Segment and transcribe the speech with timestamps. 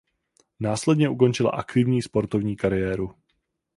[0.59, 3.13] Následně ukončila aktivní sportovní kariéru.